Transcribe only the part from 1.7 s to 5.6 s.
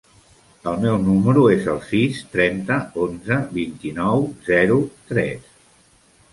el sis, trenta, onze, vint-i-nou, zero, tres.